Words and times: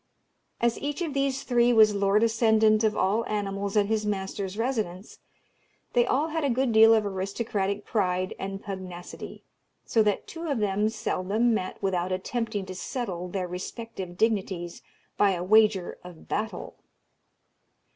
As 0.59 0.79
each 0.79 1.03
of 1.03 1.13
these 1.13 1.43
three 1.43 1.71
was 1.71 1.93
lord 1.93 2.23
ascendant 2.23 2.83
of 2.83 2.97
all 2.97 3.23
animals 3.27 3.77
at 3.77 3.85
his 3.85 4.03
master's 4.03 4.57
residence, 4.57 5.19
they 5.93 6.07
all 6.07 6.29
had 6.29 6.43
a 6.43 6.49
good 6.49 6.71
deal 6.71 6.95
of 6.95 7.05
aristocratic 7.05 7.85
pride 7.85 8.33
and 8.39 8.63
pugnacity, 8.63 9.43
so 9.85 10.01
that 10.01 10.25
two 10.25 10.47
of 10.47 10.57
them 10.57 10.89
seldom 10.89 11.53
met 11.53 11.83
without 11.83 12.11
attempting 12.11 12.65
to 12.65 12.73
settle 12.73 13.27
their 13.27 13.47
respective 13.47 14.17
dignities 14.17 14.81
by 15.17 15.33
a 15.33 15.43
wager 15.43 15.99
of 16.03 16.27
battle. 16.27 16.77